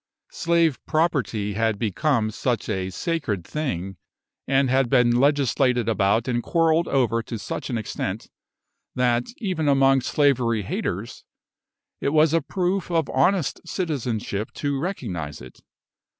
[0.31, 3.97] Slave property had become such a sacred thing,
[4.47, 8.27] and had been legislated about and quarrelled over to such an extent,
[8.95, 11.23] that, even among slavery haters,
[11.99, 15.59] it was a proof of honest citizenship to recognise it.